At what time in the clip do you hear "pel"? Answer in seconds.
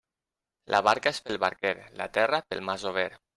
1.27-1.39, 2.51-2.65